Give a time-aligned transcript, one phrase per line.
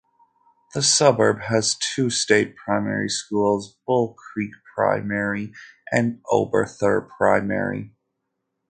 [0.73, 5.53] The suburb has two state primary schools, Bull Creek Primary
[5.91, 7.93] and Oberthur Primary.